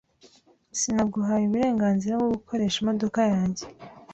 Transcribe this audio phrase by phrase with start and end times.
[0.79, 3.63] Sinaguhaye uburenganzira bwo gukoresha imodoka yanjye.